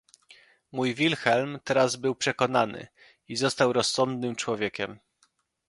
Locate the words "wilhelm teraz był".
0.95-2.15